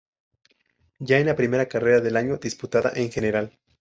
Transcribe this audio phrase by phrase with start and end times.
[0.97, 3.59] Ya en la primera carrera del año disputada en Gral.